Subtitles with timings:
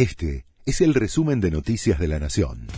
[0.00, 2.68] Este es el resumen de Noticias de la Nación.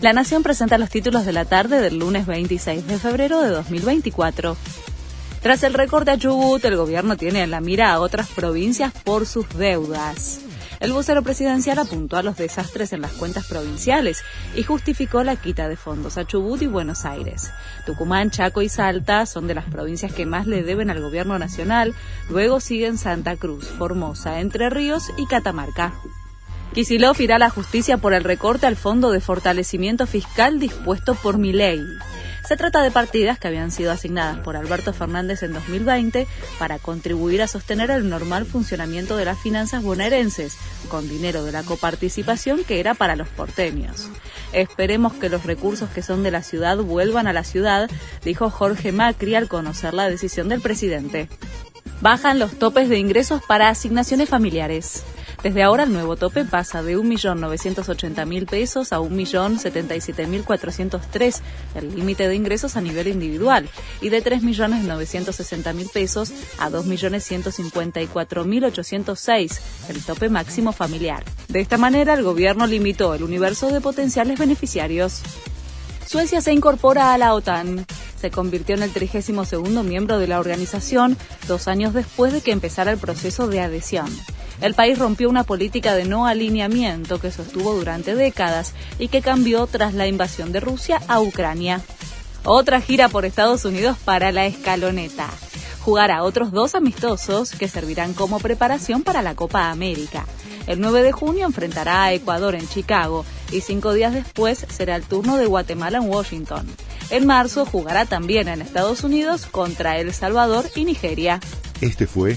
[0.00, 4.56] La Nación presenta los títulos de la tarde del lunes 26 de febrero de 2024.
[5.40, 9.26] Tras el recorte a Chubut, el gobierno tiene en la mira a otras provincias por
[9.26, 10.40] sus deudas.
[10.80, 14.22] El vocero presidencial apuntó a los desastres en las cuentas provinciales
[14.54, 17.50] y justificó la quita de fondos a Chubut y Buenos Aires.
[17.84, 21.94] Tucumán, Chaco y Salta son de las provincias que más le deben al gobierno nacional,
[22.28, 25.94] luego siguen Santa Cruz, Formosa, Entre Ríos y Catamarca.
[26.78, 31.36] Kisilov irá a la justicia por el recorte al Fondo de Fortalecimiento Fiscal dispuesto por
[31.36, 31.84] mi ley.
[32.46, 37.42] Se trata de partidas que habían sido asignadas por Alberto Fernández en 2020 para contribuir
[37.42, 40.56] a sostener el normal funcionamiento de las finanzas bonaerenses,
[40.88, 44.08] con dinero de la coparticipación que era para los porteños.
[44.52, 47.90] Esperemos que los recursos que son de la ciudad vuelvan a la ciudad,
[48.24, 51.28] dijo Jorge Macri al conocer la decisión del presidente.
[52.02, 55.02] Bajan los topes de ingresos para asignaciones familiares.
[55.42, 61.40] Desde ahora el nuevo tope pasa de 1.980.000 pesos a 1.077.403,
[61.76, 70.28] el límite de ingresos a nivel individual, y de 3.960.000 pesos a 2.154.806, el tope
[70.28, 71.22] máximo familiar.
[71.46, 75.22] De esta manera, el gobierno limitó el universo de potenciales beneficiarios.
[76.04, 77.86] Suecia se incorpora a la OTAN.
[78.20, 81.16] Se convirtió en el 32 miembro de la organización
[81.46, 84.08] dos años después de que empezara el proceso de adhesión.
[84.60, 89.66] El país rompió una política de no alineamiento que sostuvo durante décadas y que cambió
[89.66, 91.80] tras la invasión de Rusia a Ucrania.
[92.44, 95.28] Otra gira por Estados Unidos para la escaloneta.
[95.80, 100.26] Jugará otros dos amistosos que servirán como preparación para la Copa América.
[100.66, 105.04] El 9 de junio enfrentará a Ecuador en Chicago y cinco días después será el
[105.04, 106.66] turno de Guatemala en Washington.
[107.10, 111.40] En marzo jugará también en Estados Unidos contra El Salvador y Nigeria.
[111.80, 112.36] Este fue